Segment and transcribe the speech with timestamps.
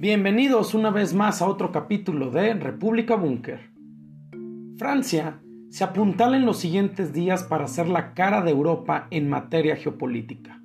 [0.00, 3.72] Bienvenidos una vez más a otro capítulo de República Búnker.
[4.76, 5.40] Francia
[5.70, 10.62] se apuntala en los siguientes días para ser la cara de Europa en materia geopolítica.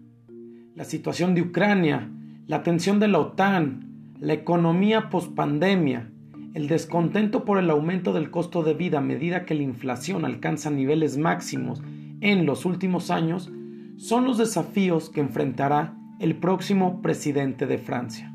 [0.75, 2.11] La situación de Ucrania,
[2.45, 6.11] la tensión de la OTAN, la economía pospandemia,
[6.53, 10.69] el descontento por el aumento del costo de vida a medida que la inflación alcanza
[10.69, 11.81] niveles máximos
[12.21, 13.51] en los últimos años,
[13.97, 18.32] son los desafíos que enfrentará el próximo presidente de Francia.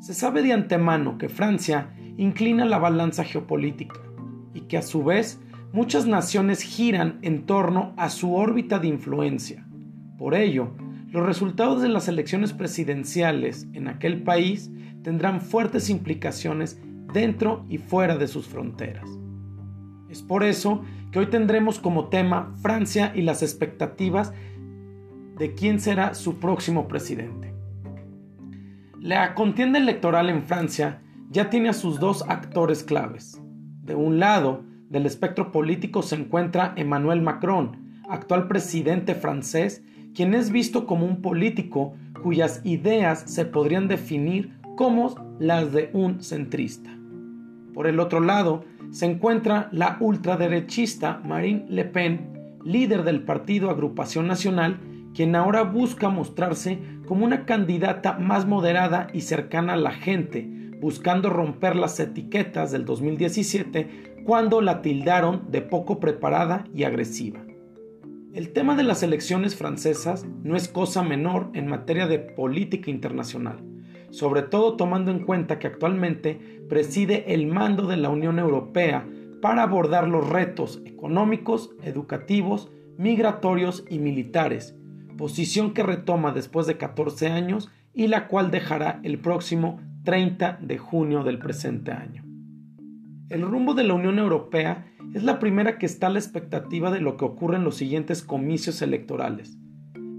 [0.00, 4.00] Se sabe de antemano que Francia inclina la balanza geopolítica
[4.54, 5.38] y que a su vez
[5.72, 9.66] muchas naciones giran en torno a su órbita de influencia.
[10.18, 10.72] Por ello,
[11.10, 14.70] los resultados de las elecciones presidenciales en aquel país
[15.02, 16.80] tendrán fuertes implicaciones
[17.12, 19.08] dentro y fuera de sus fronteras.
[20.08, 20.82] Es por eso
[21.12, 24.32] que hoy tendremos como tema Francia y las expectativas
[25.36, 27.49] de quién será su próximo presidente.
[29.02, 33.40] La contienda electoral en Francia ya tiene a sus dos actores claves.
[33.82, 39.82] De un lado del espectro político se encuentra Emmanuel Macron, actual presidente francés,
[40.14, 46.22] quien es visto como un político cuyas ideas se podrían definir como las de un
[46.22, 46.90] centrista.
[47.72, 54.26] Por el otro lado se encuentra la ultraderechista Marine Le Pen, líder del partido Agrupación
[54.26, 54.78] Nacional,
[55.14, 56.78] quien ahora busca mostrarse
[57.10, 62.84] como una candidata más moderada y cercana a la gente, buscando romper las etiquetas del
[62.84, 67.40] 2017 cuando la tildaron de poco preparada y agresiva.
[68.32, 73.58] El tema de las elecciones francesas no es cosa menor en materia de política internacional,
[74.10, 79.04] sobre todo tomando en cuenta que actualmente preside el mando de la Unión Europea
[79.42, 84.76] para abordar los retos económicos, educativos, migratorios y militares,
[85.20, 90.78] posición que retoma después de 14 años y la cual dejará el próximo 30 de
[90.78, 92.24] junio del presente año.
[93.28, 97.00] El rumbo de la Unión Europea es la primera que está a la expectativa de
[97.00, 99.58] lo que ocurre en los siguientes comicios electorales.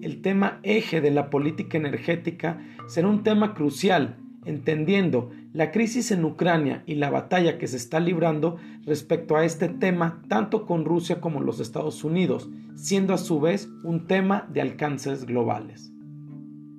[0.03, 6.24] El tema eje de la política energética será un tema crucial entendiendo la crisis en
[6.24, 11.20] Ucrania y la batalla que se está librando respecto a este tema tanto con Rusia
[11.20, 15.92] como los Estados Unidos, siendo a su vez un tema de alcances globales.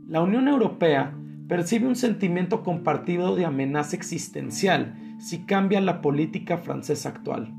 [0.08, 1.14] La Unión Europea
[1.48, 7.54] percibe un sentimiento compartido de amenaza existencial si cambia la política francesa actual.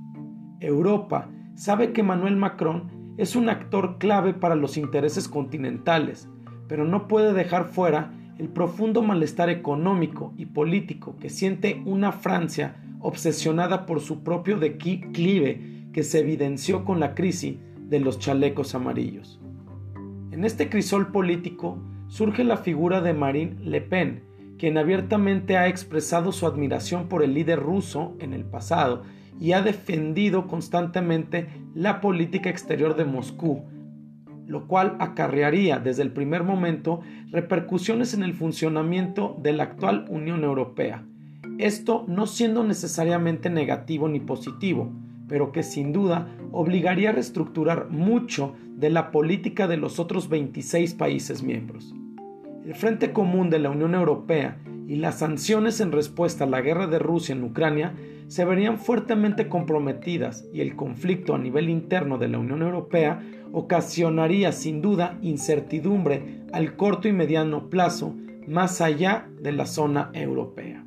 [0.60, 6.28] Europa sabe que Manuel Macron es un actor clave para los intereses continentales,
[6.68, 8.12] pero no puede dejar fuera
[8.44, 15.62] el profundo malestar económico y político que siente una Francia obsesionada por su propio declive
[15.94, 17.56] que se evidenció con la crisis
[17.88, 19.40] de los chalecos amarillos.
[20.32, 21.78] En este crisol político
[22.10, 24.24] surge la figura de Marine Le Pen,
[24.58, 29.04] quien abiertamente ha expresado su admiración por el líder ruso en el pasado
[29.40, 33.64] y ha defendido constantemente la política exterior de Moscú,
[34.48, 40.44] lo cual acarrearía desde el primer momento repercusiones en el funcionamiento de la actual Unión
[40.44, 41.06] Europea.
[41.58, 44.92] Esto no siendo necesariamente negativo ni positivo,
[45.28, 50.94] pero que sin duda obligaría a reestructurar mucho de la política de los otros 26
[50.96, 51.94] países miembros.
[52.66, 56.88] El Frente Común de la Unión Europea y las sanciones en respuesta a la guerra
[56.88, 57.94] de Rusia en Ucrania
[58.28, 63.22] se verían fuertemente comprometidas y el conflicto a nivel interno de la Unión Europea
[63.54, 68.16] ocasionaría sin duda incertidumbre al corto y mediano plazo
[68.48, 70.84] más allá de la zona europea.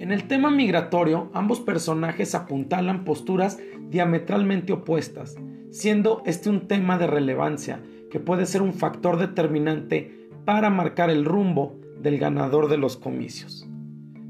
[0.00, 5.36] En el tema migratorio, ambos personajes apuntalan posturas diametralmente opuestas,
[5.70, 7.80] siendo este un tema de relevancia
[8.10, 13.68] que puede ser un factor determinante para marcar el rumbo del ganador de los comicios.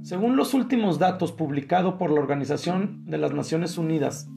[0.03, 4.28] Según los últimos datos publicados por la Organización de las Naciones Unidas,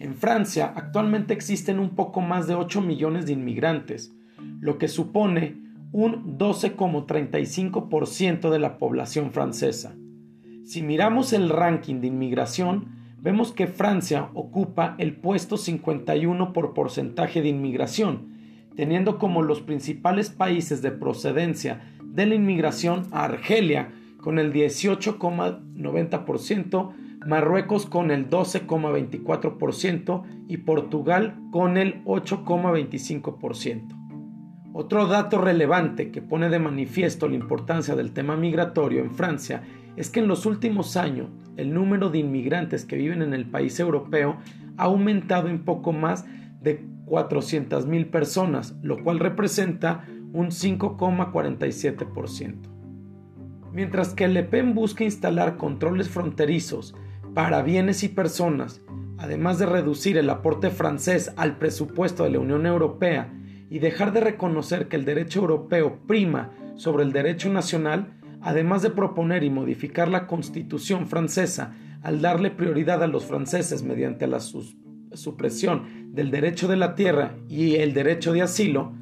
[0.00, 4.14] en Francia actualmente existen un poco más de 8 millones de inmigrantes,
[4.60, 5.56] lo que supone
[5.90, 9.96] un 12,35% de la población francesa.
[10.64, 12.88] Si miramos el ranking de inmigración,
[13.20, 18.36] vemos que Francia ocupa el puesto 51 por porcentaje de inmigración,
[18.76, 26.92] teniendo como los principales países de procedencia de la inmigración a Argelia con el 18,90%,
[27.26, 33.96] Marruecos con el 12,24% y Portugal con el 8,25%.
[34.72, 39.62] Otro dato relevante que pone de manifiesto la importancia del tema migratorio en Francia
[39.96, 43.80] es que en los últimos años el número de inmigrantes que viven en el país
[43.80, 44.36] europeo
[44.76, 46.24] ha aumentado en poco más
[46.60, 52.78] de 400.000 personas, lo cual representa un 5,47%.
[53.72, 56.94] Mientras que Le Pen busca instalar controles fronterizos
[57.38, 58.82] para bienes y personas,
[59.16, 63.32] además de reducir el aporte francés al presupuesto de la Unión Europea
[63.70, 68.90] y dejar de reconocer que el derecho europeo prima sobre el derecho nacional, además de
[68.90, 76.12] proponer y modificar la constitución francesa al darle prioridad a los franceses mediante la supresión
[76.12, 78.94] del derecho de la tierra y el derecho de asilo,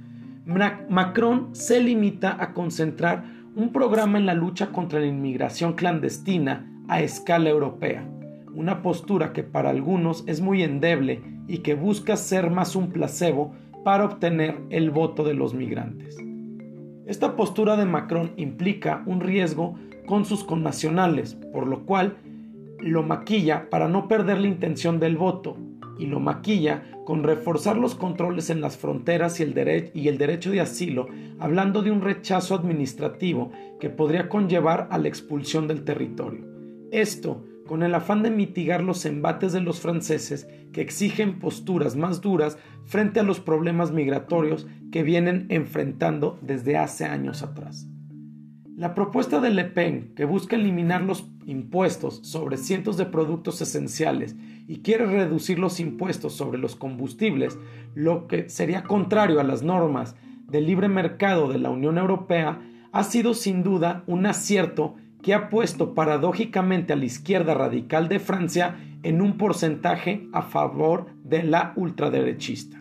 [0.44, 3.24] Macron se limita a concentrar
[3.54, 8.06] un programa en la lucha contra la inmigración clandestina a escala europea,
[8.56, 13.52] una postura que para algunos es muy endeble y que busca ser más un placebo
[13.84, 16.16] para obtener el voto de los migrantes.
[17.06, 19.76] Esta postura de Macron implica un riesgo
[20.06, 22.16] con sus connacionales, por lo cual
[22.80, 25.56] lo maquilla para no perder la intención del voto
[25.98, 30.50] y lo maquilla con reforzar los controles en las fronteras y el, y el derecho
[30.50, 31.06] de asilo,
[31.38, 36.44] hablando de un rechazo administrativo que podría conllevar a la expulsión del territorio.
[36.90, 42.20] Esto con el afán de mitigar los embates de los franceses que exigen posturas más
[42.20, 47.88] duras frente a los problemas migratorios que vienen enfrentando desde hace años atrás.
[48.76, 54.36] La propuesta de Le Pen, que busca eliminar los impuestos sobre cientos de productos esenciales
[54.68, 57.58] y quiere reducir los impuestos sobre los combustibles,
[57.94, 60.14] lo que sería contrario a las normas
[60.46, 62.60] del libre mercado de la Unión Europea,
[62.92, 64.96] ha sido sin duda un acierto
[65.26, 71.06] que ha puesto paradójicamente a la izquierda radical de Francia en un porcentaje a favor
[71.24, 72.80] de la ultraderechista.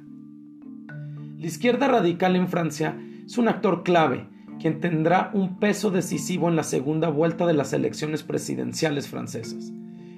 [1.40, 4.28] La izquierda radical en Francia es un actor clave,
[4.60, 9.74] quien tendrá un peso decisivo en la segunda vuelta de las elecciones presidenciales francesas.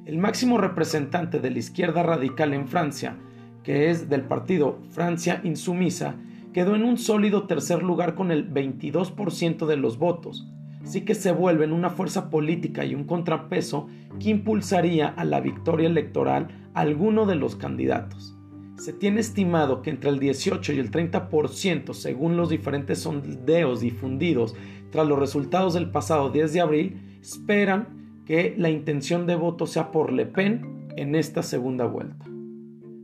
[0.05, 3.15] El máximo representante de la izquierda radical en Francia,
[3.63, 6.15] que es del partido Francia Insumisa,
[6.51, 10.45] quedó en un sólido tercer lugar con el 22% de los votos,
[10.87, 13.89] así que se vuelve en una fuerza política y un contrapeso
[14.21, 18.37] que impulsaría a la victoria electoral a alguno de los candidatos.
[18.77, 24.55] Se tiene estimado que entre el 18 y el 30%, según los diferentes sondeos difundidos
[24.89, 29.91] tras los resultados del pasado 10 de abril, esperan que la intención de voto sea
[29.91, 32.25] por Le Pen en esta segunda vuelta.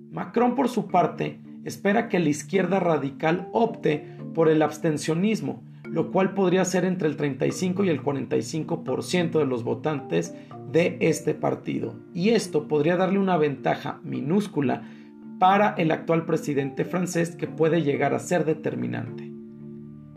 [0.10, 6.34] Macron, por su parte, espera que la izquierda radical opte por el abstencionismo, lo cual
[6.34, 10.34] podría ser entre el 35 y el 45% de los votantes
[10.72, 11.94] de este partido.
[12.16, 14.90] Y esto podría darle una ventaja minúscula
[15.38, 19.32] para el actual presidente francés que puede llegar a ser determinante.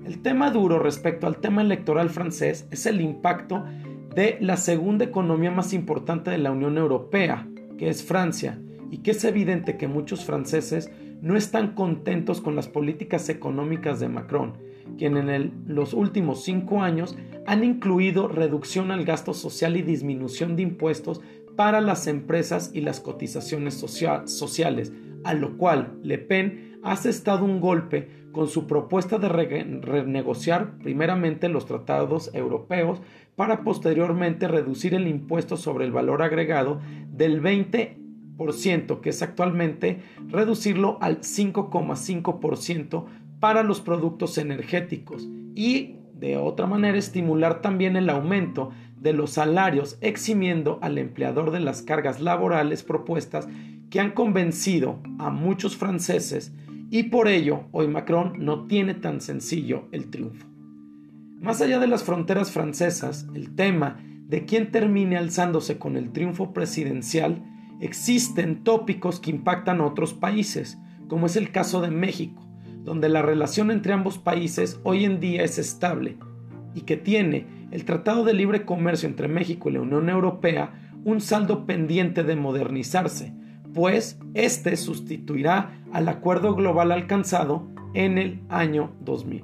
[0.07, 3.63] El tema duro respecto al tema electoral francés es el impacto
[4.15, 7.47] de la segunda economía más importante de la Unión Europea,
[7.77, 8.59] que es Francia,
[8.91, 10.91] y que es evidente que muchos franceses
[11.21, 14.55] no están contentos con las políticas económicas de Macron,
[14.99, 17.17] quien en los últimos cinco años
[17.47, 21.21] han incluido reducción al gasto social y disminución de impuestos
[21.57, 24.93] para las empresas y las cotizaciones sociales,
[25.25, 31.49] a lo cual Le Pen ha asestado un golpe con su propuesta de renegociar primeramente
[31.49, 33.01] los tratados europeos
[33.35, 36.81] para posteriormente reducir el impuesto sobre el valor agregado
[37.11, 43.07] del 20%, que es actualmente reducirlo al 5,5%
[43.41, 48.71] para los productos energéticos y de otra manera estimular también el aumento
[49.01, 53.47] de los salarios eximiendo al empleador de las cargas laborales propuestas
[53.91, 56.53] que han convencido a muchos franceses
[56.91, 60.47] y por ello hoy Macron no tiene tan sencillo el triunfo.
[61.41, 66.53] Más allá de las fronteras francesas, el tema de quién termine alzándose con el triunfo
[66.53, 67.45] presidencial,
[67.81, 72.46] existen tópicos que impactan a otros países, como es el caso de México,
[72.87, 76.17] donde la relación entre ambos países hoy en día es estable
[76.73, 81.21] y que tiene el Tratado de Libre Comercio entre México y la Unión Europea un
[81.21, 83.35] saldo pendiente de modernizarse,
[83.75, 89.43] pues este sustituirá al acuerdo global alcanzado en el año 2000.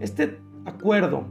[0.00, 1.28] Este acuerdo,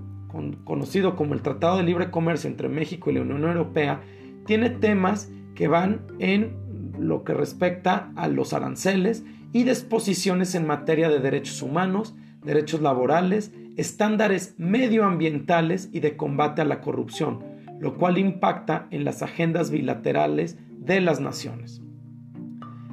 [0.63, 4.00] conocido como el Tratado de Libre Comercio entre México y la Unión Europea,
[4.46, 6.55] tiene temas que van en
[6.98, 13.51] lo que respecta a los aranceles y disposiciones en materia de derechos humanos, derechos laborales,
[13.75, 17.44] estándares medioambientales y de combate a la corrupción,
[17.80, 21.82] lo cual impacta en las agendas bilaterales de las naciones.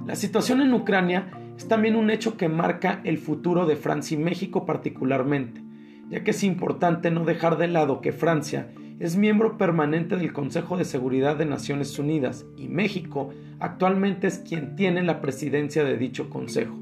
[0.06, 4.22] La situación en Ucrania es también un hecho que marca el futuro de Francia y
[4.22, 5.62] México particularmente,
[6.10, 8.68] ya que es importante no dejar de lado que Francia
[9.00, 14.76] es miembro permanente del Consejo de Seguridad de Naciones Unidas y México actualmente es quien
[14.76, 16.76] tiene la presidencia de dicho Consejo,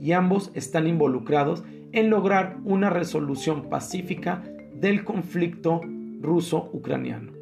[0.00, 4.42] y ambos están involucrados en lograr una resolución pacífica
[4.74, 5.82] del conflicto
[6.20, 7.32] ruso-ucraniano.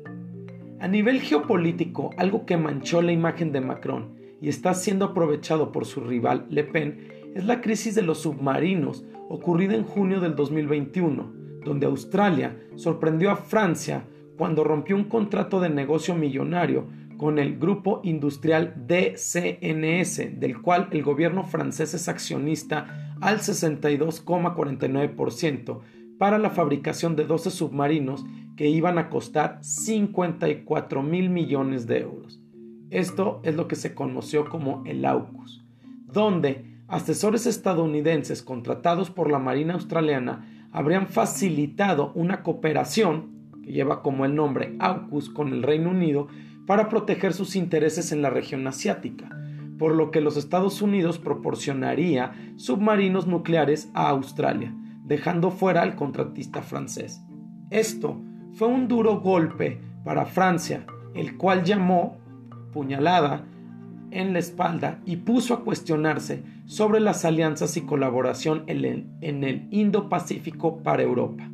[0.81, 5.87] A nivel geopolítico, algo que manchó la imagen de Macron y está siendo aprovechado por
[5.87, 11.33] su rival Le Pen es la crisis de los submarinos ocurrida en junio del 2021,
[11.65, 14.05] donde Australia sorprendió a Francia
[14.37, 21.03] cuando rompió un contrato de negocio millonario con el grupo industrial DCNS, del cual el
[21.03, 25.81] gobierno francés es accionista al 62,49%
[26.19, 28.27] para la fabricación de 12 submarinos
[28.57, 32.39] que iban a costar 54 mil millones de euros.
[32.91, 35.65] Esto es lo que se conoció como el AUKUS,
[36.07, 43.36] donde asesores estadounidenses contratados por la Marina Australiana habrían facilitado una cooperación
[43.67, 46.29] lleva como el nombre AUKUS con el Reino Unido
[46.67, 49.29] para proteger sus intereses en la región asiática,
[49.79, 56.63] por lo que los Estados Unidos proporcionaría submarinos nucleares a Australia, dejando fuera al contratista
[56.63, 57.23] francés.
[57.71, 58.21] Esto
[58.53, 62.17] fue un duro golpe para Francia, el cual llamó
[62.73, 63.45] puñalada
[64.11, 70.83] en la espalda y puso a cuestionarse sobre las alianzas y colaboración en el Indo-Pacífico
[70.83, 71.51] para Europa.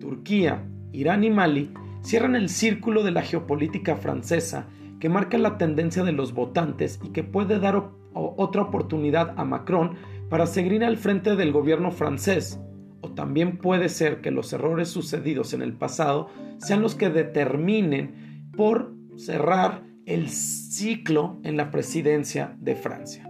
[0.00, 0.64] Turquía,
[0.94, 1.70] Irán y Mali
[2.02, 4.68] cierran el círculo de la geopolítica francesa
[5.00, 9.96] que marca la tendencia de los votantes y que puede dar otra oportunidad a Macron
[10.30, 12.60] para seguir al frente del gobierno francés.
[13.00, 18.50] O también puede ser que los errores sucedidos en el pasado sean los que determinen
[18.56, 23.28] por cerrar el ciclo en la presidencia de Francia.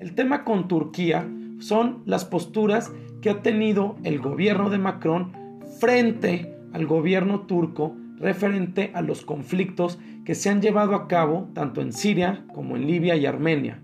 [0.00, 1.28] El tema con Turquía
[1.58, 5.32] son las posturas que ha tenido el gobierno de Macron
[5.80, 11.80] frente al gobierno turco referente a los conflictos que se han llevado a cabo tanto
[11.80, 13.82] en Siria como en Libia y Armenia.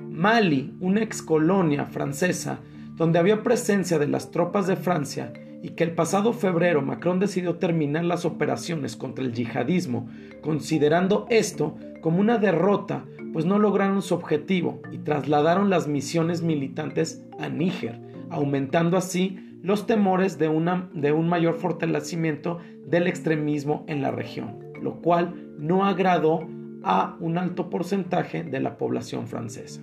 [0.00, 2.58] Mali, una ex colonia francesa
[2.96, 7.54] donde había presencia de las tropas de Francia y que el pasado febrero Macron decidió
[7.56, 10.08] terminar las operaciones contra el yihadismo,
[10.42, 17.24] considerando esto como una derrota, pues no lograron su objetivo y trasladaron las misiones militantes
[17.38, 24.58] a Níger, aumentando así los temores de, un mayor fortalecimiento del extremismo en la región,
[24.82, 26.46] lo cual no agradó
[26.82, 29.80] a un alto porcentaje de la población francesa.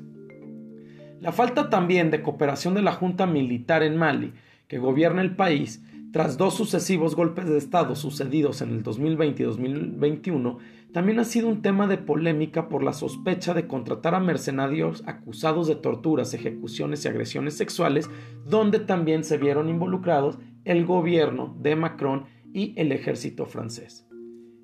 [1.19, 4.33] La falta también de cooperación de la Junta Militar en Mali,
[4.67, 5.83] que gobierna el país,
[6.13, 10.59] tras dos sucesivos golpes de Estado sucedidos en el 2020 y 2021,
[10.93, 15.67] también ha sido un tema de polémica por la sospecha de contratar a mercenarios acusados
[15.67, 18.09] de torturas, ejecuciones y agresiones sexuales,
[18.45, 24.05] donde también se vieron involucrados el gobierno de Macron y el ejército francés.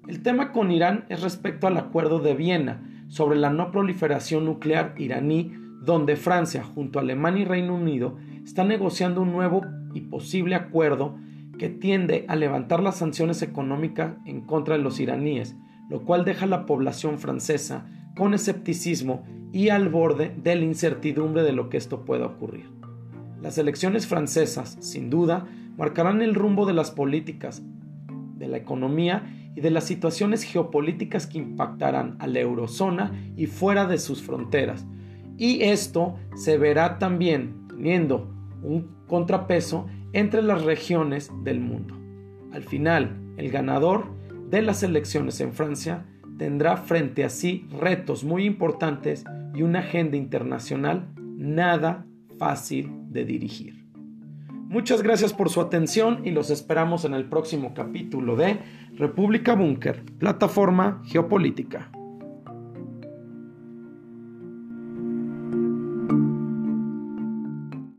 [0.08, 4.96] El tema con Irán es respecto al acuerdo de Viena sobre la no proliferación nuclear
[4.98, 9.62] iraní, donde Francia, junto a Alemania y Reino Unido, está negociando un nuevo
[9.94, 11.18] y posible acuerdo
[11.58, 15.56] que tiende a levantar las sanciones económicas en contra de los iraníes,
[15.90, 21.44] lo cual deja a la población francesa con escepticismo y al borde de la incertidumbre
[21.44, 22.70] de lo que esto pueda ocurrir.
[23.42, 27.62] Las elecciones francesas, sin duda, marcarán el rumbo de las políticas,
[28.38, 33.86] de la economía y de las situaciones geopolíticas que impactarán a la eurozona y fuera
[33.86, 34.86] de sus fronteras.
[35.38, 41.96] Y esto se verá también teniendo un contrapeso entre las regiones del mundo.
[42.52, 44.08] Al final, el ganador
[44.50, 46.06] de las elecciones en Francia
[46.38, 49.24] tendrá frente a sí retos muy importantes
[49.54, 52.06] y una agenda internacional nada
[52.38, 53.86] fácil de dirigir.
[54.70, 58.60] Muchas gracias por su atención y los esperamos en el próximo capítulo de
[58.96, 61.92] República Búnker, plataforma geopolítica.